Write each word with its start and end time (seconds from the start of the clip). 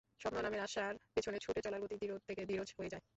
স্বপ্ন 0.21 0.37
নামের 0.41 0.61
আশার 0.61 0.93
পেছনে 1.13 1.37
ছুটে 1.39 1.59
চলার 1.65 1.81
গতি 1.83 1.95
ধীর 2.01 2.11
থেকে 2.27 2.41
ধীরজ 2.49 2.69
হয়ে 2.77 2.91
যায়। 2.93 3.03